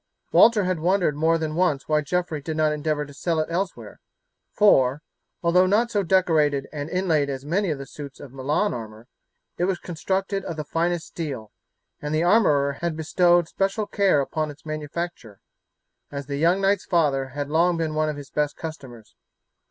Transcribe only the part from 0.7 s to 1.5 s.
wondered more